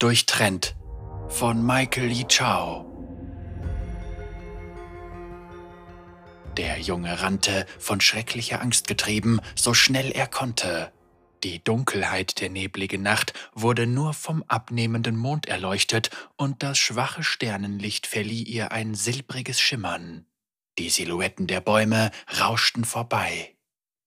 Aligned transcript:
Durchtrennt 0.00 0.76
von 1.28 1.60
Michael 1.66 2.06
Lee 2.06 2.24
Chow. 2.24 2.86
Der 6.56 6.78
Junge 6.78 7.20
rannte, 7.20 7.66
von 7.80 8.00
schrecklicher 8.00 8.62
Angst 8.62 8.86
getrieben, 8.86 9.40
so 9.56 9.74
schnell 9.74 10.12
er 10.12 10.28
konnte. 10.28 10.92
Die 11.42 11.64
Dunkelheit 11.64 12.40
der 12.40 12.48
nebligen 12.48 13.02
Nacht 13.02 13.32
wurde 13.54 13.88
nur 13.88 14.14
vom 14.14 14.44
abnehmenden 14.46 15.16
Mond 15.16 15.46
erleuchtet, 15.46 16.10
und 16.36 16.62
das 16.62 16.78
schwache 16.78 17.24
Sternenlicht 17.24 18.06
verlieh 18.06 18.44
ihr 18.44 18.70
ein 18.70 18.94
silbriges 18.94 19.58
Schimmern. 19.58 20.26
Die 20.78 20.90
Silhouetten 20.90 21.48
der 21.48 21.60
Bäume 21.60 22.12
rauschten 22.38 22.84
vorbei. 22.84 23.56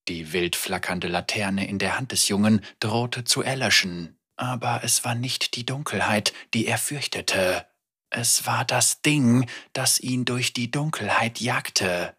Die 0.07 0.31
wild 0.31 0.55
flackernde 0.55 1.09
Laterne 1.09 1.67
in 1.67 1.79
der 1.79 1.97
Hand 1.97 2.13
des 2.13 2.29
Jungen 2.29 2.61
drohte 2.79 3.25
zu 3.25 3.41
erlöschen, 3.41 4.17
aber 4.35 4.81
es 4.83 5.03
war 5.03 5.15
nicht 5.15 5.55
die 5.55 5.65
Dunkelheit, 5.65 6.33
die 6.53 6.65
er 6.65 6.77
fürchtete. 6.77 7.65
Es 8.09 8.45
war 8.45 8.65
das 8.65 9.01
Ding, 9.01 9.49
das 9.73 9.99
ihn 9.99 10.25
durch 10.25 10.53
die 10.53 10.69
Dunkelheit 10.69 11.39
jagte. 11.39 12.15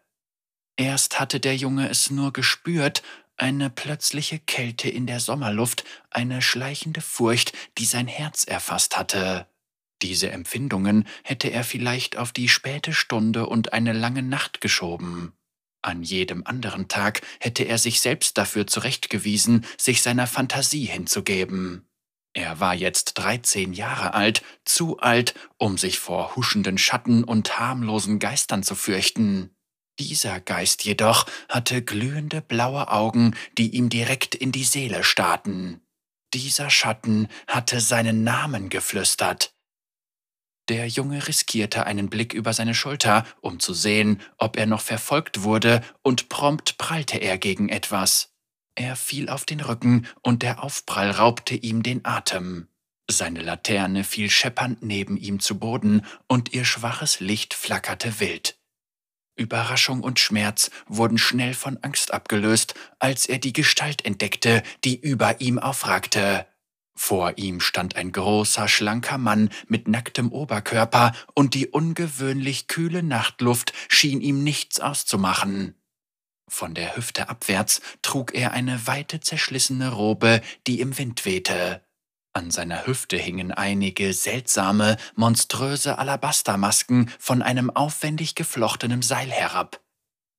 Erst 0.75 1.19
hatte 1.19 1.39
der 1.39 1.55
Junge 1.55 1.89
es 1.89 2.09
nur 2.09 2.33
gespürt, 2.33 3.03
eine 3.37 3.69
plötzliche 3.69 4.39
Kälte 4.39 4.89
in 4.89 5.07
der 5.07 5.19
Sommerluft, 5.19 5.83
eine 6.09 6.41
schleichende 6.41 7.01
Furcht, 7.01 7.53
die 7.77 7.85
sein 7.85 8.07
Herz 8.07 8.43
erfasst 8.43 8.97
hatte. 8.97 9.47
Diese 10.01 10.31
Empfindungen 10.31 11.07
hätte 11.23 11.49
er 11.49 11.63
vielleicht 11.63 12.17
auf 12.17 12.31
die 12.31 12.49
späte 12.49 12.93
Stunde 12.93 13.47
und 13.47 13.73
eine 13.73 13.93
lange 13.93 14.21
Nacht 14.21 14.61
geschoben. 14.61 15.33
An 15.81 16.03
jedem 16.03 16.45
anderen 16.45 16.87
Tag 16.87 17.21
hätte 17.39 17.63
er 17.63 17.77
sich 17.77 18.01
selbst 18.01 18.37
dafür 18.37 18.67
zurechtgewiesen, 18.67 19.65
sich 19.77 20.01
seiner 20.01 20.27
Fantasie 20.27 20.85
hinzugeben. 20.85 21.85
Er 22.33 22.59
war 22.59 22.73
jetzt 22.73 23.13
dreizehn 23.13 23.73
Jahre 23.73 24.13
alt, 24.15 24.41
zu 24.65 24.99
alt, 24.99 25.35
um 25.57 25.77
sich 25.77 25.99
vor 25.99 26.35
huschenden 26.35 26.77
Schatten 26.79 27.23
und 27.23 27.59
harmlosen 27.59 28.17
Geistern 28.19 28.63
zu 28.63 28.75
fürchten. 28.75 29.55
Dieser 29.99 30.39
Geist 30.39 30.83
jedoch 30.83 31.27
hatte 31.47 31.83
glühende 31.83 32.41
blaue 32.41 32.89
Augen, 32.89 33.35
die 33.59 33.75
ihm 33.75 33.89
direkt 33.89 34.33
in 34.33 34.51
die 34.51 34.63
Seele 34.63 35.03
starrten. 35.03 35.81
Dieser 36.33 36.71
Schatten 36.71 37.27
hatte 37.47 37.79
seinen 37.79 38.23
Namen 38.23 38.69
geflüstert. 38.69 39.53
Der 40.69 40.87
Junge 40.87 41.27
riskierte 41.27 41.85
einen 41.85 42.09
Blick 42.09 42.33
über 42.33 42.53
seine 42.53 42.73
Schulter, 42.73 43.27
um 43.41 43.59
zu 43.59 43.75
sehen, 43.75 44.21
ob 44.37 44.57
er 44.57 44.65
noch 44.65 44.81
verfolgt 44.81 45.43
wurde, 45.43 45.83
und 46.01 46.29
prompt 46.29 46.79
prallte 46.79 47.17
er 47.17 47.37
gegen 47.37 47.69
etwas. 47.69 48.32
Er 48.75 48.95
fiel 48.95 49.29
auf 49.29 49.45
den 49.45 49.59
Rücken, 49.59 50.07
und 50.21 50.41
der 50.41 50.63
Aufprall 50.63 51.11
raubte 51.11 51.55
ihm 51.55 51.83
den 51.83 52.05
Atem. 52.05 52.67
Seine 53.09 53.41
Laterne 53.41 54.03
fiel 54.03 54.29
scheppernd 54.29 54.81
neben 54.81 55.17
ihm 55.17 55.39
zu 55.39 55.59
Boden, 55.59 56.05
und 56.27 56.53
ihr 56.53 56.65
schwaches 56.65 57.19
Licht 57.19 57.53
flackerte 57.53 58.19
wild. 58.19 58.57
Überraschung 59.35 60.01
und 60.01 60.19
Schmerz 60.19 60.69
wurden 60.87 61.17
schnell 61.17 61.53
von 61.53 61.77
Angst 61.81 62.13
abgelöst, 62.13 62.75
als 62.99 63.25
er 63.25 63.39
die 63.39 63.53
Gestalt 63.53 64.05
entdeckte, 64.05 64.63
die 64.83 64.99
über 64.99 65.41
ihm 65.41 65.59
aufragte. 65.59 66.47
Vor 66.95 67.37
ihm 67.37 67.59
stand 67.59 67.95
ein 67.95 68.11
großer, 68.11 68.67
schlanker 68.67 69.17
Mann 69.17 69.49
mit 69.67 69.87
nacktem 69.87 70.31
Oberkörper, 70.31 71.13
und 71.33 71.55
die 71.55 71.67
ungewöhnlich 71.67 72.67
kühle 72.67 73.01
Nachtluft 73.01 73.73
schien 73.89 74.21
ihm 74.21 74.43
nichts 74.43 74.79
auszumachen. 74.79 75.75
Von 76.53 76.75
der 76.75 76.95
Hüfte 76.95 77.29
abwärts 77.29 77.81
trug 78.03 78.35
er 78.35 78.51
eine 78.51 78.85
weite 78.85 79.19
zerschlissene 79.19 79.91
Robe, 79.91 80.39
die 80.67 80.81
im 80.81 80.99
Wind 80.99 81.25
wehte. 81.25 81.81
An 82.31 82.51
seiner 82.51 82.85
Hüfte 82.85 83.17
hingen 83.17 83.51
einige 83.51 84.13
seltsame, 84.13 84.97
monströse 85.15 85.97
Alabastermasken 85.97 87.09
von 87.17 87.41
einem 87.41 87.71
aufwendig 87.71 88.35
geflochtenen 88.35 89.01
Seil 89.01 89.31
herab. 89.31 89.81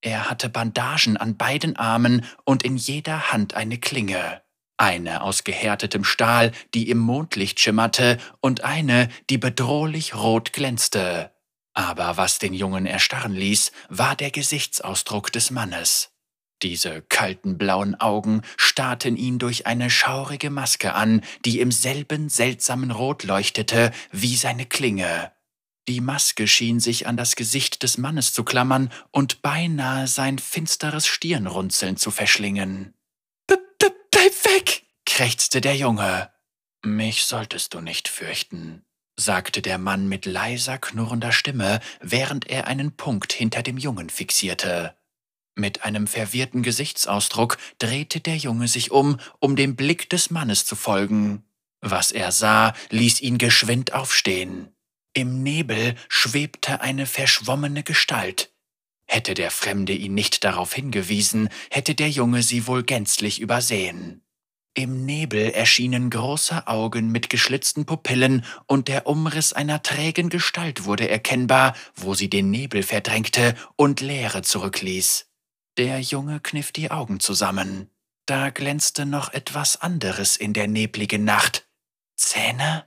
Er 0.02 0.30
hatte 0.30 0.48
Bandagen 0.48 1.16
an 1.16 1.36
beiden 1.36 1.74
Armen 1.74 2.24
und 2.44 2.62
in 2.62 2.76
jeder 2.76 3.32
Hand 3.32 3.54
eine 3.54 3.78
Klinge. 3.78 4.40
Eine 4.76 5.20
aus 5.20 5.42
gehärtetem 5.42 6.04
Stahl, 6.04 6.52
die 6.74 6.90
im 6.90 6.98
Mondlicht 6.98 7.58
schimmerte, 7.58 8.18
und 8.40 8.62
eine, 8.62 9.08
die 9.30 9.38
bedrohlich 9.38 10.14
rot 10.14 10.52
glänzte. 10.52 11.33
Aber 11.74 12.16
was 12.16 12.38
den 12.38 12.54
Jungen 12.54 12.86
erstarren 12.86 13.34
ließ, 13.34 13.72
war 13.88 14.16
der 14.16 14.30
Gesichtsausdruck 14.30 15.32
des 15.32 15.50
Mannes. 15.50 16.10
Diese 16.62 17.02
kalten 17.02 17.58
blauen 17.58 17.94
Augen 18.00 18.42
starrten 18.56 19.16
ihn 19.16 19.38
durch 19.38 19.66
eine 19.66 19.90
schaurige 19.90 20.50
Maske 20.50 20.94
an, 20.94 21.20
die 21.44 21.60
im 21.60 21.72
selben 21.72 22.28
seltsamen 22.28 22.90
Rot 22.90 23.24
leuchtete 23.24 23.92
wie 24.12 24.36
seine 24.36 24.64
Klinge. 24.64 25.32
Die 25.88 26.00
Maske 26.00 26.48
schien 26.48 26.80
sich 26.80 27.06
an 27.06 27.18
das 27.18 27.36
Gesicht 27.36 27.82
des 27.82 27.98
Mannes 27.98 28.32
zu 28.32 28.44
klammern 28.44 28.90
und 29.10 29.42
beinahe 29.42 30.06
sein 30.06 30.38
finsteres 30.38 31.06
Stirnrunzeln 31.06 31.98
zu 31.98 32.10
verschlingen. 32.10 32.94
B 33.46 33.54
-b 33.54 33.92
Bleib 34.10 34.44
weg! 34.46 34.86
krächzte 35.04 35.60
der 35.60 35.76
Junge. 35.76 36.30
Mich 36.82 37.24
solltest 37.24 37.74
du 37.74 37.80
nicht 37.80 38.08
fürchten, 38.08 38.86
sagte 39.16 39.62
der 39.62 39.78
Mann 39.78 40.08
mit 40.08 40.26
leiser, 40.26 40.78
knurrender 40.78 41.32
Stimme, 41.32 41.80
während 42.00 42.48
er 42.48 42.66
einen 42.66 42.96
Punkt 42.96 43.32
hinter 43.32 43.62
dem 43.62 43.78
Jungen 43.78 44.10
fixierte. 44.10 44.96
Mit 45.56 45.84
einem 45.84 46.06
verwirrten 46.06 46.62
Gesichtsausdruck 46.62 47.58
drehte 47.78 48.20
der 48.20 48.36
Junge 48.36 48.66
sich 48.66 48.90
um, 48.90 49.18
um 49.38 49.54
dem 49.54 49.76
Blick 49.76 50.10
des 50.10 50.30
Mannes 50.30 50.66
zu 50.66 50.74
folgen. 50.74 51.44
Was 51.80 52.10
er 52.10 52.32
sah, 52.32 52.74
ließ 52.90 53.20
ihn 53.20 53.38
geschwind 53.38 53.92
aufstehen. 53.92 54.74
Im 55.12 55.44
Nebel 55.44 55.94
schwebte 56.08 56.80
eine 56.80 57.06
verschwommene 57.06 57.84
Gestalt. 57.84 58.50
Hätte 59.06 59.34
der 59.34 59.52
Fremde 59.52 59.92
ihn 59.92 60.14
nicht 60.14 60.42
darauf 60.42 60.74
hingewiesen, 60.74 61.50
hätte 61.70 61.94
der 61.94 62.10
Junge 62.10 62.42
sie 62.42 62.66
wohl 62.66 62.82
gänzlich 62.82 63.40
übersehen. 63.40 64.23
Im 64.76 65.06
Nebel 65.06 65.50
erschienen 65.50 66.10
große 66.10 66.66
Augen 66.66 67.12
mit 67.12 67.30
geschlitzten 67.30 67.86
Pupillen, 67.86 68.44
und 68.66 68.88
der 68.88 69.06
Umriss 69.06 69.52
einer 69.52 69.82
trägen 69.82 70.30
Gestalt 70.30 70.84
wurde 70.84 71.08
erkennbar, 71.08 71.76
wo 71.94 72.14
sie 72.14 72.28
den 72.28 72.50
Nebel 72.50 72.82
verdrängte 72.82 73.54
und 73.76 74.00
Leere 74.00 74.42
zurückließ. 74.42 75.26
Der 75.76 76.00
Junge 76.00 76.40
kniff 76.40 76.72
die 76.72 76.90
Augen 76.90 77.20
zusammen. 77.20 77.88
Da 78.26 78.50
glänzte 78.50 79.06
noch 79.06 79.32
etwas 79.32 79.80
anderes 79.80 80.36
in 80.36 80.52
der 80.52 80.66
nebligen 80.66 81.22
Nacht. 81.22 81.68
Zähne? 82.16 82.86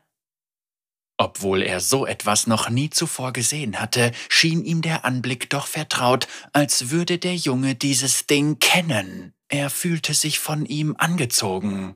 Obwohl 1.17 1.63
er 1.63 1.79
so 1.79 2.05
etwas 2.05 2.47
noch 2.47 2.69
nie 2.69 2.89
zuvor 2.89 3.31
gesehen 3.31 3.79
hatte, 3.79 4.11
schien 4.27 4.65
ihm 4.65 4.81
der 4.81 5.05
Anblick 5.05 5.49
doch 5.49 5.67
vertraut, 5.67 6.27
als 6.51 6.89
würde 6.89 7.17
der 7.17 7.35
Junge 7.35 7.75
dieses 7.75 8.27
Ding 8.27 8.59
kennen. 8.59 9.33
Er 9.49 9.69
fühlte 9.69 10.13
sich 10.13 10.39
von 10.39 10.65
ihm 10.65 10.95
angezogen. 10.97 11.95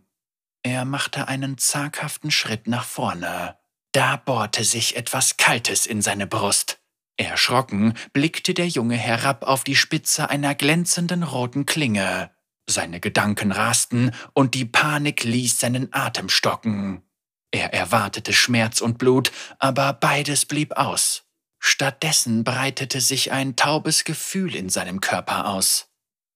Er 0.63 0.85
machte 0.85 1.27
einen 1.27 1.57
zaghaften 1.57 2.31
Schritt 2.31 2.67
nach 2.67 2.85
vorne. 2.85 3.57
Da 3.91 4.15
bohrte 4.15 4.63
sich 4.63 4.95
etwas 4.95 5.37
Kaltes 5.37 5.85
in 5.85 6.01
seine 6.01 6.27
Brust. 6.27 6.79
Erschrocken 7.17 7.93
blickte 8.13 8.53
der 8.53 8.67
Junge 8.67 8.95
herab 8.95 9.43
auf 9.43 9.63
die 9.63 9.75
Spitze 9.75 10.29
einer 10.29 10.55
glänzenden 10.55 11.23
roten 11.23 11.65
Klinge. 11.65 12.31
Seine 12.69 12.99
Gedanken 12.99 13.51
rasten 13.51 14.11
und 14.33 14.55
die 14.55 14.65
Panik 14.65 15.23
ließ 15.23 15.59
seinen 15.59 15.93
Atem 15.93 16.29
stocken. 16.29 17.03
Er 17.51 17.73
erwartete 17.73 18.31
Schmerz 18.31 18.79
und 18.79 18.97
Blut, 18.97 19.31
aber 19.59 19.91
beides 19.91 20.45
blieb 20.45 20.77
aus. 20.77 21.23
Stattdessen 21.59 22.43
breitete 22.43 23.01
sich 23.01 23.31
ein 23.31 23.55
taubes 23.55 24.05
Gefühl 24.05 24.55
in 24.55 24.69
seinem 24.69 25.01
Körper 25.01 25.47
aus. 25.47 25.90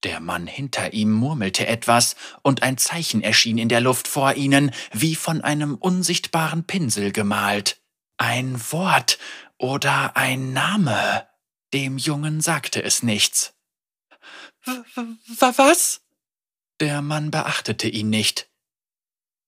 Der 0.05 0.19
Mann 0.19 0.45
hinter 0.45 0.93
ihm 0.93 1.11
murmelte 1.11 1.65
etwas, 1.65 2.15
und 2.43 2.61
ein 2.61 2.77
Zeichen 2.77 3.21
erschien 3.21 3.57
in 3.57 3.69
der 3.69 3.81
Luft 3.81 4.07
vor 4.07 4.35
ihnen, 4.35 4.71
wie 4.93 5.15
von 5.15 5.41
einem 5.41 5.73
unsichtbaren 5.73 6.65
Pinsel 6.65 7.11
gemalt. 7.11 7.81
Ein 8.17 8.61
Wort, 8.71 9.17
oder 9.57 10.15
ein 10.15 10.53
Name? 10.53 11.27
Dem 11.73 11.97
Jungen 11.97 12.39
sagte 12.39 12.83
es 12.83 13.01
nichts. 13.01 13.55
Was? 14.63 16.01
Der 16.79 17.01
Mann 17.01 17.31
beachtete 17.31 17.87
ihn 17.87 18.11
nicht. 18.11 18.47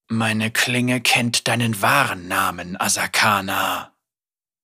Meine 0.07 0.50
Klinge 0.50 1.01
kennt 1.01 1.48
deinen 1.48 1.83
wahren 1.83 2.27
Namen, 2.27 2.80
Asakana. 2.80 3.96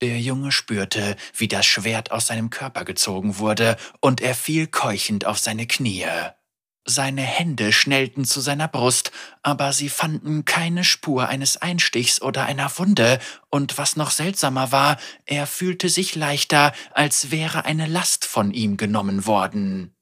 Der 0.04 0.20
Junge 0.20 0.52
spürte, 0.52 1.16
wie 1.34 1.48
das 1.48 1.64
Schwert 1.64 2.10
aus 2.10 2.26
seinem 2.26 2.50
Körper 2.50 2.84
gezogen 2.84 3.38
wurde, 3.38 3.78
und 4.00 4.20
er 4.20 4.34
fiel 4.34 4.66
keuchend 4.66 5.24
auf 5.24 5.38
seine 5.38 5.66
Knie. 5.66 6.04
Seine 6.84 7.22
Hände 7.22 7.72
schnellten 7.72 8.26
zu 8.26 8.42
seiner 8.42 8.68
Brust, 8.68 9.12
aber 9.42 9.72
sie 9.72 9.88
fanden 9.88 10.44
keine 10.44 10.84
Spur 10.84 11.28
eines 11.28 11.56
Einstichs 11.56 12.20
oder 12.20 12.44
einer 12.44 12.70
Wunde, 12.76 13.18
und 13.48 13.78
was 13.78 13.96
noch 13.96 14.10
seltsamer 14.10 14.72
war, 14.72 14.98
er 15.24 15.46
fühlte 15.46 15.88
sich 15.88 16.14
leichter, 16.14 16.74
als 16.92 17.30
wäre 17.30 17.64
eine 17.64 17.86
Last 17.86 18.26
von 18.26 18.52
ihm 18.52 18.76
genommen 18.76 19.24
worden. 19.24 19.96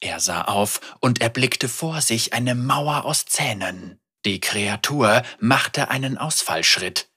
Er 0.00 0.18
sah 0.18 0.42
auf 0.42 0.80
und 0.98 1.20
erblickte 1.20 1.68
vor 1.68 2.00
sich 2.00 2.32
eine 2.32 2.56
Mauer 2.56 3.04
aus 3.04 3.26
Zähnen. 3.26 4.00
Die 4.24 4.40
Kreatur 4.40 5.22
machte 5.38 5.88
einen 5.88 6.18
Ausfallschritt. 6.18 7.09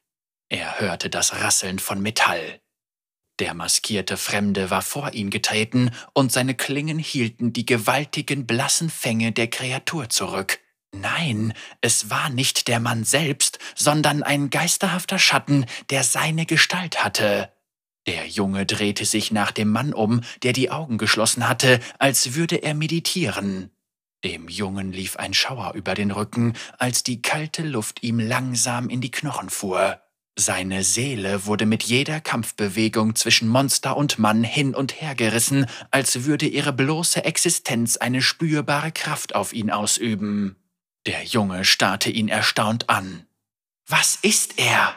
Er 0.49 0.79
hörte 0.79 1.09
das 1.09 1.41
Rasseln 1.41 1.79
von 1.79 2.01
Metall. 2.01 2.61
Der 3.39 3.53
maskierte 3.53 4.17
Fremde 4.17 4.69
war 4.69 4.83
vor 4.83 5.13
ihn 5.13 5.29
getreten, 5.29 5.91
und 6.13 6.31
seine 6.31 6.53
Klingen 6.53 6.99
hielten 6.99 7.51
die 7.51 7.65
gewaltigen 7.65 8.45
blassen 8.45 8.89
Fänge 8.89 9.31
der 9.31 9.49
Kreatur 9.49 10.09
zurück. 10.09 10.59
Nein, 10.93 11.53
es 11.81 12.11
war 12.11 12.29
nicht 12.29 12.67
der 12.67 12.79
Mann 12.79 13.03
selbst, 13.03 13.57
sondern 13.73 14.21
ein 14.21 14.51
geisterhafter 14.51 15.17
Schatten, 15.17 15.65
der 15.89 16.03
seine 16.03 16.45
Gestalt 16.45 17.03
hatte. 17.03 17.51
Der 18.05 18.27
Junge 18.27 18.65
drehte 18.67 19.05
sich 19.05 19.31
nach 19.31 19.51
dem 19.51 19.71
Mann 19.71 19.93
um, 19.93 20.21
der 20.43 20.53
die 20.53 20.69
Augen 20.69 20.99
geschlossen 20.99 21.47
hatte, 21.47 21.79
als 21.97 22.35
würde 22.35 22.57
er 22.57 22.75
meditieren. 22.75 23.71
Dem 24.23 24.47
Jungen 24.47 24.91
lief 24.91 25.15
ein 25.15 25.33
Schauer 25.33 25.73
über 25.73 25.95
den 25.95 26.11
Rücken, 26.11 26.53
als 26.77 27.03
die 27.03 27.21
kalte 27.21 27.63
Luft 27.63 28.03
ihm 28.03 28.19
langsam 28.19 28.89
in 28.89 29.01
die 29.01 29.11
Knochen 29.11 29.49
fuhr. 29.49 30.02
Seine 30.35 30.83
Seele 30.83 31.45
wurde 31.45 31.67
mit 31.67 31.83
jeder 31.83 32.19
Kampfbewegung 32.19 33.15
zwischen 33.15 33.47
Monster 33.47 33.95
und 33.95 34.17
Mann 34.17 34.43
hin 34.43 34.73
und 34.73 34.99
her 34.99 35.13
gerissen, 35.13 35.67
als 35.91 36.25
würde 36.25 36.47
ihre 36.47 36.73
bloße 36.73 37.23
Existenz 37.23 37.97
eine 37.97 38.21
spürbare 38.21 38.91
Kraft 38.91 39.35
auf 39.35 39.53
ihn 39.53 39.69
ausüben. 39.69 40.55
Der 41.05 41.23
Junge 41.23 41.65
starrte 41.65 42.09
ihn 42.09 42.29
erstaunt 42.29 42.89
an. 42.89 43.27
Was 43.85 44.17
ist 44.23 44.57
er? 44.57 44.95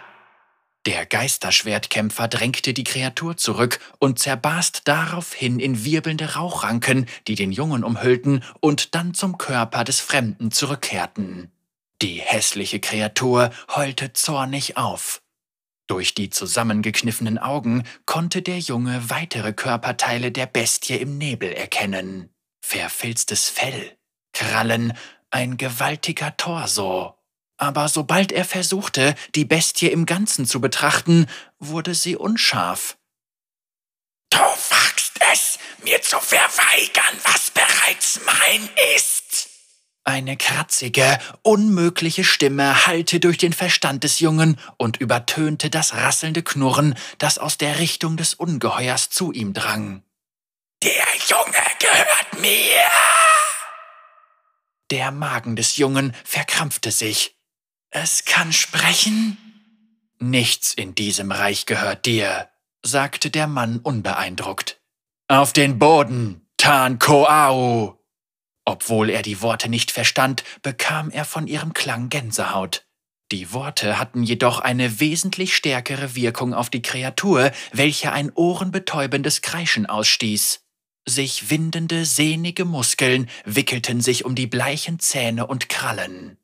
Der 0.86 1.04
Geisterschwertkämpfer 1.04 2.28
drängte 2.28 2.72
die 2.72 2.84
Kreatur 2.84 3.36
zurück 3.36 3.80
und 3.98 4.18
zerbarst 4.20 4.82
daraufhin 4.84 5.58
in 5.58 5.84
wirbelnde 5.84 6.36
Rauchranken, 6.36 7.06
die 7.26 7.34
den 7.34 7.52
Jungen 7.52 7.84
umhüllten 7.84 8.42
und 8.60 8.94
dann 8.94 9.12
zum 9.12 9.36
Körper 9.36 9.84
des 9.84 10.00
Fremden 10.00 10.50
zurückkehrten. 10.50 11.50
Die 12.02 12.20
hässliche 12.20 12.78
Kreatur 12.78 13.50
heulte 13.74 14.12
zornig 14.12 14.76
auf. 14.76 15.20
Durch 15.86 16.14
die 16.14 16.30
zusammengekniffenen 16.30 17.38
Augen 17.38 17.84
konnte 18.06 18.42
der 18.42 18.58
Junge 18.58 19.08
weitere 19.08 19.52
Körperteile 19.52 20.32
der 20.32 20.46
Bestie 20.46 20.96
im 20.96 21.16
Nebel 21.16 21.52
erkennen. 21.52 22.30
Verfilztes 22.60 23.48
Fell, 23.48 23.96
Krallen, 24.32 24.92
ein 25.30 25.56
gewaltiger 25.56 26.36
Torso. 26.36 27.14
Aber 27.58 27.88
sobald 27.88 28.32
er 28.32 28.44
versuchte, 28.44 29.14
die 29.34 29.44
Bestie 29.44 29.90
im 29.90 30.06
Ganzen 30.06 30.44
zu 30.44 30.60
betrachten, 30.60 31.26
wurde 31.58 31.94
sie 31.94 32.16
unscharf. 32.16 32.98
Du 34.30 34.38
wagst 34.38 35.12
es, 35.32 35.58
mir 35.84 36.02
zu 36.02 36.18
verweigern, 36.18 37.20
was 37.22 37.50
bereits 37.52 38.20
mein 38.26 38.68
ist. 38.96 39.25
Eine 40.08 40.36
kratzige, 40.36 41.18
unmögliche 41.42 42.22
Stimme 42.22 42.86
hallte 42.86 43.18
durch 43.18 43.38
den 43.38 43.52
Verstand 43.52 44.04
des 44.04 44.20
Jungen 44.20 44.56
und 44.76 44.98
übertönte 44.98 45.68
das 45.68 45.94
rasselnde 45.94 46.44
Knurren, 46.44 46.94
das 47.18 47.38
aus 47.38 47.58
der 47.58 47.80
Richtung 47.80 48.16
des 48.16 48.32
Ungeheuers 48.32 49.10
zu 49.10 49.32
ihm 49.32 49.52
drang. 49.52 50.04
Der 50.84 51.04
Junge 51.26 51.64
gehört 51.80 52.40
mir! 52.40 52.84
Der 54.92 55.10
Magen 55.10 55.56
des 55.56 55.76
Jungen 55.76 56.14
verkrampfte 56.24 56.92
sich. 56.92 57.36
Es 57.90 58.24
kann 58.24 58.52
sprechen? 58.52 59.36
Nichts 60.20 60.72
in 60.72 60.94
diesem 60.94 61.32
Reich 61.32 61.66
gehört 61.66 62.06
dir, 62.06 62.48
sagte 62.84 63.30
der 63.30 63.48
Mann 63.48 63.80
unbeeindruckt. 63.80 64.80
Auf 65.26 65.52
den 65.52 65.80
Boden, 65.80 66.46
Tan 66.58 67.00
Koao! 67.00 68.05
Obwohl 68.66 69.10
er 69.10 69.22
die 69.22 69.40
Worte 69.40 69.70
nicht 69.70 69.92
verstand, 69.92 70.42
bekam 70.60 71.10
er 71.10 71.24
von 71.24 71.46
ihrem 71.46 71.72
Klang 71.72 72.08
Gänsehaut. 72.08 72.84
Die 73.32 73.52
Worte 73.52 73.98
hatten 73.98 74.22
jedoch 74.22 74.60
eine 74.60 75.00
wesentlich 75.00 75.56
stärkere 75.56 76.14
Wirkung 76.14 76.52
auf 76.52 76.68
die 76.68 76.82
Kreatur, 76.82 77.52
welche 77.72 78.12
ein 78.12 78.30
ohrenbetäubendes 78.34 79.40
Kreischen 79.40 79.86
ausstieß. 79.86 80.60
Sich 81.08 81.50
windende, 81.50 82.04
sehnige 82.04 82.64
Muskeln 82.64 83.28
wickelten 83.44 84.00
sich 84.00 84.24
um 84.24 84.34
die 84.34 84.48
bleichen 84.48 84.98
Zähne 84.98 85.46
und 85.46 85.68
Krallen. 85.68 86.36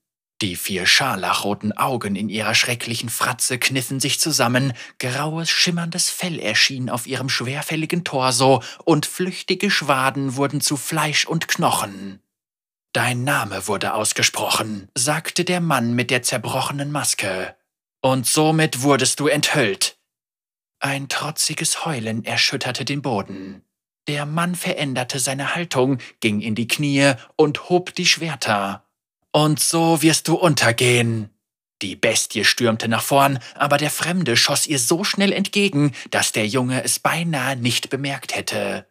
Die 0.43 0.57
vier 0.57 0.87
scharlachroten 0.87 1.71
Augen 1.71 2.17
in 2.17 2.29
ihrer 2.29 2.57
schrecklichen 2.57 3.11
Fratze 3.11 3.61
kniffen 3.61 4.01
sich 4.01 4.19
zusammen, 4.19 4.73
graues, 4.99 5.49
schimmerndes 5.49 6.11
Fell 6.11 6.41
erschien 6.41 6.91
auf 6.91 7.07
ihrem 7.07 7.29
schwerfälligen 7.29 8.03
Torso 8.03 8.61
und 8.85 9.07
flüchtige 9.07 9.71
Schwaden 9.71 10.35
wurden 10.35 10.61
zu 10.61 10.77
Fleisch 10.77 11.27
und 11.27 11.47
Knochen. 11.47 12.21
Dein 12.93 13.23
Name 13.23 13.69
wurde 13.69 13.95
ausgesprochen, 13.95 14.89
sagte 14.97 15.45
der 15.45 15.61
Mann 15.61 15.95
mit 15.95 16.11
der 16.11 16.23
zerbrochenen 16.23 16.91
Maske. 16.91 17.55
Und 18.01 18.27
somit 18.27 18.83
wurdest 18.83 19.21
du 19.21 19.29
enthüllt. 19.29 19.97
Ein 20.81 21.09
trotziges 21.09 21.87
Heulen 21.87 22.25
erschütterte 22.25 22.85
den 22.85 23.01
Boden. 23.01 23.63
Der 24.09 24.27
Mann 24.27 24.57
veränderte 24.57 25.21
seine 25.21 25.55
Haltung, 25.55 25.99
ging 26.19 26.41
in 26.41 26.57
die 26.57 26.67
Knie 26.67 27.13
und 27.37 27.69
hob 27.69 27.95
die 27.95 28.07
Schwerter. 28.07 28.85
Und 29.33 29.61
so 29.61 30.03
wirst 30.03 30.29
du 30.29 30.35
untergehen. 30.35 31.31
Die 31.81 31.97
Bestie 31.97 32.45
stürmte 32.45 32.87
nach 32.87 33.03
vorn, 33.03 33.41
aber 33.57 33.77
der 33.77 33.91
Fremde 33.91 34.37
schoss 34.37 34.67
ihr 34.67 34.79
so 34.79 35.03
schnell 35.03 35.33
entgegen, 35.33 35.93
dass 36.11 36.31
der 36.31 36.47
Junge 36.47 36.85
es 36.85 37.01
beinahe 37.01 37.57
nicht 37.57 37.91
bemerkt 37.91 38.37
hätte. 38.37 38.87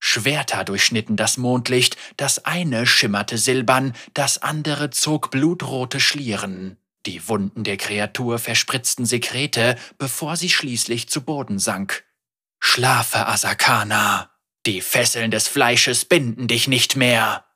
Schwerter 0.00 0.64
durchschnitten 0.64 1.16
das 1.16 1.38
Mondlicht, 1.38 1.96
das 2.16 2.44
eine 2.44 2.86
schimmerte 2.86 3.38
silbern, 3.38 3.94
das 4.14 4.42
andere 4.42 4.90
zog 4.90 5.30
blutrote 5.30 6.00
Schlieren. 6.00 6.76
Die 7.06 7.26
Wunden 7.28 7.64
der 7.64 7.78
Kreatur 7.78 8.38
verspritzten 8.38 9.06
Sekrete, 9.06 9.76
bevor 9.96 10.36
sie 10.36 10.50
schließlich 10.50 11.08
zu 11.08 11.22
Boden 11.22 11.58
sank. 11.58 12.04
Schlafe, 12.60 13.26
Asakana! 13.26 14.30
Die 14.66 14.82
Fesseln 14.82 15.30
des 15.30 15.48
Fleisches 15.48 16.04
binden 16.04 16.48
dich 16.48 16.68
nicht 16.68 16.96
mehr! 16.96 17.47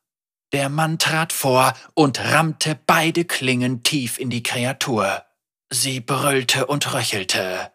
Der 0.53 0.69
Mann 0.69 0.99
trat 0.99 1.33
vor 1.33 1.73
und 1.95 2.21
rammte 2.21 2.79
beide 2.87 3.25
Klingen 3.25 3.83
tief 3.83 4.19
in 4.19 4.29
die 4.29 4.43
Kreatur. 4.43 5.25
Sie 5.71 6.01
brüllte 6.01 6.67
und 6.67 6.93
röchelte. 6.93 7.73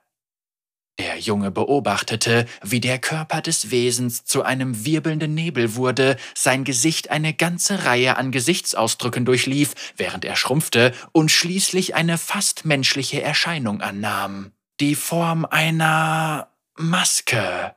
Der 0.99 1.19
Junge 1.19 1.51
beobachtete, 1.51 2.45
wie 2.63 2.79
der 2.79 2.99
Körper 2.99 3.41
des 3.41 3.69
Wesens 3.69 4.25
zu 4.25 4.43
einem 4.43 4.85
wirbelnden 4.85 5.33
Nebel 5.33 5.75
wurde, 5.75 6.17
sein 6.35 6.63
Gesicht 6.63 7.11
eine 7.11 7.33
ganze 7.33 7.85
Reihe 7.85 8.17
an 8.17 8.31
Gesichtsausdrücken 8.31 9.25
durchlief, 9.25 9.73
während 9.95 10.25
er 10.25 10.35
schrumpfte 10.35 10.93
und 11.11 11.31
schließlich 11.31 11.93
eine 11.95 12.17
fast 12.17 12.65
menschliche 12.65 13.21
Erscheinung 13.21 13.81
annahm. 13.81 14.51
Die 14.79 14.95
Form 14.95 15.45
einer 15.45 16.51
Maske. 16.75 17.75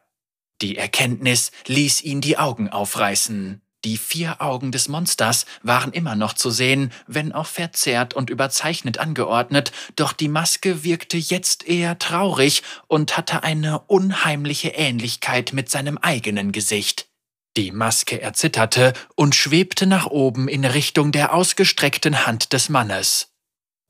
Die 0.61 0.77
Erkenntnis 0.77 1.53
ließ 1.67 2.03
ihn 2.03 2.21
die 2.21 2.37
Augen 2.37 2.69
aufreißen. 2.69 3.63
Die 3.85 3.97
vier 3.97 4.43
Augen 4.43 4.73
des 4.73 4.89
Monsters 4.89 5.47
waren 5.63 5.93
immer 5.93 6.15
noch 6.15 6.35
zu 6.35 6.51
sehen, 6.51 6.93
wenn 7.07 7.33
auch 7.33 7.47
verzerrt 7.47 8.13
und 8.13 8.29
überzeichnet 8.29 8.99
angeordnet, 8.99 9.73
doch 9.97 10.13
die 10.13 10.29
Maske 10.29 10.85
wirkte 10.85 11.17
jetzt 11.17 11.67
eher 11.67 11.99
traurig 11.99 12.63
und 12.89 13.17
hatte 13.17 13.43
eine 13.43 13.81
unheimliche 13.81 14.71
Ähnlichkeit 14.71 15.55
mit 15.55 15.71
seinem 15.71 15.97
eigenen 15.97 16.53
Gesicht. 16.53 17.09
Die 17.57 17.73
Maske 17.73 18.21
erzitterte 18.21 18.93
und 19.17 19.35
schwebte 19.35 19.87
nach 19.87 20.07
oben 20.07 20.47
in 20.47 20.65
Richtung 20.65 21.11
der 21.11 21.35
ausgestreckten 21.35 22.27
Hand 22.27 22.53
des 22.53 22.69
Mannes. 22.69 23.33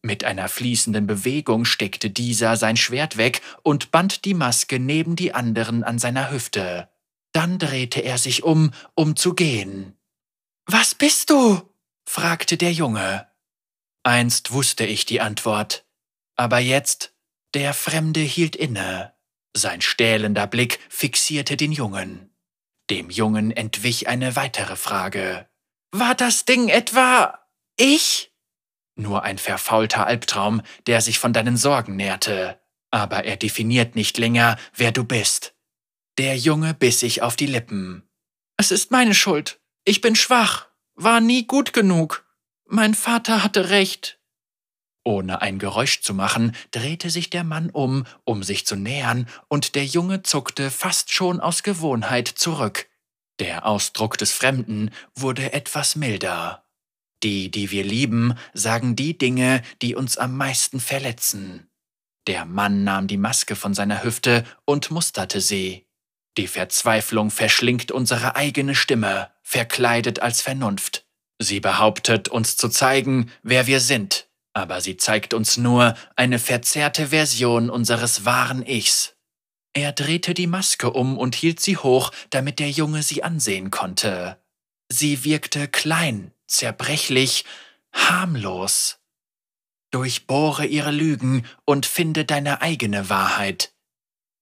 Mit 0.02 0.25
einer 0.25 0.49
fließenden 0.49 1.06
Bewegung 1.06 1.64
steckte 1.64 2.09
dieser 2.09 2.56
sein 2.56 2.76
Schwert 2.76 3.16
weg 3.18 3.42
und 3.62 3.90
band 3.90 4.25
die 4.25 4.35
Maske 4.35 4.78
neben 4.78 5.14
die 5.14 5.35
anderen 5.35 5.85
an 5.85 5.99
seiner 5.99 6.30
Hüfte. 6.30 6.88
Dann 7.33 7.59
drehte 7.59 8.01
er 8.01 8.19
sich 8.19 8.43
um, 8.43 8.73
um 8.95 9.17
zu 9.17 9.35
gehen. 9.35 9.97
Was 10.67 10.95
bist 10.95 11.31
du? 11.31 11.63
fragte 12.05 12.57
der 12.57 12.73
Junge. 12.73 13.29
Einst 14.03 14.53
wusste 14.53 14.85
ich 14.85 15.05
die 15.05 15.21
Antwort, 15.21 15.85
aber 16.37 16.59
jetzt, 16.59 17.15
der 17.55 17.75
Fremde 17.75 18.21
hielt 18.21 18.57
inne. 18.57 19.15
Sein 19.55 19.81
stählender 19.81 20.47
Blick 20.47 20.81
fixierte 20.89 21.57
den 21.57 21.73
Jungen. 21.73 22.35
Dem 22.89 23.11
Jungen 23.11 23.51
entwich 23.51 24.09
eine 24.09 24.37
weitere 24.37 24.77
Frage. 24.77 25.49
War 25.93 26.15
das 26.15 26.45
Ding 26.45 26.69
etwa 26.69 27.39
ich? 27.77 28.33
Nur 28.97 29.23
ein 29.23 29.39
verfaulter 29.39 30.07
Albtraum, 30.07 30.63
der 30.87 31.01
sich 31.01 31.19
von 31.19 31.33
deinen 31.33 31.57
Sorgen 31.57 31.97
nährte. 31.97 32.61
Aber 32.91 33.25
er 33.25 33.37
definiert 33.37 33.95
nicht 33.95 34.19
länger, 34.19 34.59
wer 34.75 34.93
du 34.93 35.05
bist. 35.05 35.55
Der 36.19 36.37
Junge 36.37 36.75
biss 36.75 37.00
sich 37.00 37.23
auf 37.23 37.37
die 37.37 37.47
Lippen. 37.47 38.02
Es 38.57 38.71
ist 38.71 38.90
meine 38.90 39.14
Schuld. 39.14 39.61
Ich 39.85 40.00
bin 40.00 40.14
schwach, 40.14 40.69
war 40.95 41.21
nie 41.21 41.47
gut 41.47 41.73
genug. 41.73 42.26
Mein 42.67 42.95
Vater 42.95 43.43
hatte 43.43 43.71
recht. 43.71 44.21
Ohne 45.02 45.40
ein 45.40 45.59
Geräusch 45.59 46.02
zu 46.02 46.12
machen, 46.12 46.55
drehte 46.71 47.09
sich 47.09 47.31
der 47.31 47.43
Mann 47.43 47.71
um, 47.71 48.05
um 48.25 48.43
sich 48.43 48.67
zu 48.67 48.76
nähern, 48.76 49.29
und 49.49 49.75
der 49.75 49.87
Junge 49.87 50.23
zuckte 50.23 50.71
fast 50.71 51.12
schon 51.12 51.40
aus 51.40 51.62
Gewohnheit 51.62 52.29
zurück. 52.29 52.88
Der 53.38 53.64
Ausdruck 53.64 54.19
des 54.19 54.33
Fremden 54.33 54.90
wurde 55.14 55.55
etwas 55.55 55.97
milder. 55.97 56.67
Die, 57.23 57.50
die 57.50 57.71
wir 57.71 57.85
lieben, 57.85 58.35
sagen 58.52 58.97
die 58.97 59.17
Dinge, 59.17 59.62
die 59.81 59.95
uns 59.95 60.19
am 60.19 60.37
meisten 60.37 60.81
verletzen. 60.81 61.71
Der 62.26 62.45
Mann 62.45 62.85
nahm 62.85 63.07
die 63.07 63.17
Maske 63.17 63.57
von 63.57 63.73
seiner 63.73 64.05
Hüfte 64.05 64.45
und 64.67 64.90
musterte 64.90 65.40
sie. 65.40 65.87
Die 66.37 66.47
Verzweiflung 66.47 67.31
verschlingt 67.31 67.91
unsere 67.91 68.37
eigene 68.37 68.75
Stimme, 68.75 69.31
verkleidet 69.43 70.21
als 70.21 70.43
Vernunft. 70.43 71.05
Sie 71.39 71.61
behauptet, 71.61 72.29
uns 72.29 72.57
zu 72.57 72.69
zeigen, 72.69 73.31
wer 73.43 73.67
wir 73.67 73.81
sind, 73.81 74.29
aber 74.53 74.81
sie 74.81 74.97
zeigt 74.97 75.35
uns 75.35 75.57
nur 75.57 75.95
eine 76.17 76.39
verzerrte 76.39 77.09
Version 77.09 77.71
unseres 77.71 78.25
wahren 78.25 78.65
Ichs. 78.65 79.17
Er 79.73 79.93
drehte 79.93 80.35
die 80.35 80.47
Maske 80.47 80.91
um 80.91 81.17
und 81.17 81.35
hielt 81.35 81.61
sie 81.61 81.77
hoch, 81.77 82.11
damit 82.31 82.59
der 82.59 82.71
Junge 82.71 83.03
sie 83.03 83.23
ansehen 83.23 83.71
konnte. 83.71 84.41
Sie 84.89 85.25
wirkte 85.25 85.69
klein, 85.69 86.33
zerbrechlich, 86.47 87.45
harmlos. 87.93 88.99
Durchbohre 89.93 90.67
ihre 90.67 90.91
Lügen 90.91 91.47
und 91.65 91.87
finde 91.87 92.25
deine 92.25 92.61
eigene 92.61 93.09
Wahrheit. 93.09 93.73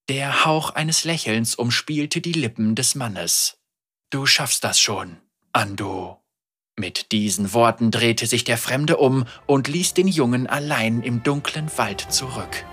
Der 0.08 0.46
Hauch 0.46 0.70
eines 0.70 1.04
Lächelns 1.04 1.54
umspielte 1.54 2.22
die 2.22 2.32
Lippen 2.32 2.74
des 2.74 2.94
Mannes. 2.94 3.58
Du 4.08 4.24
schaffst 4.24 4.64
das 4.64 4.80
schon, 4.80 5.18
Ando. 5.52 6.22
Mit 6.78 7.12
diesen 7.12 7.52
Worten 7.52 7.90
drehte 7.90 8.26
sich 8.26 8.42
der 8.42 8.56
Fremde 8.56 8.96
um 8.96 9.26
und 9.44 9.68
ließ 9.68 9.92
den 9.92 10.08
Jungen 10.08 10.46
allein 10.46 11.02
im 11.02 11.22
dunklen 11.22 11.70
Wald 11.76 12.06
zurück. 12.08 12.64